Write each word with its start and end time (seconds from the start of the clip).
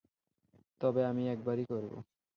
তবে, 0.81 1.01
আমি 1.05 1.23
একবারই 1.29 1.65
করব। 1.65 1.91